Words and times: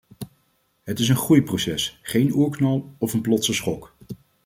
Het 0.83 0.99
is 0.99 1.09
een 1.09 1.15
groeiproces, 1.15 1.99
geen 2.01 2.31
oerknal 2.35 2.95
of 2.97 3.13
een 3.13 3.21
plotse 3.21 3.53
schok. 3.53 3.93